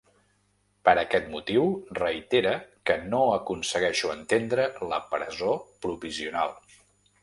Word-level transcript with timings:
Per 0.87 0.93
aquest 1.01 1.29
motiu 1.33 1.67
reitera 1.99 2.55
que 2.91 2.97
‘no 3.13 3.21
aconsegueixo 3.37 4.13
entendre’ 4.19 4.69
la 4.95 5.03
presó 5.15 5.57
provisional. 5.87 6.63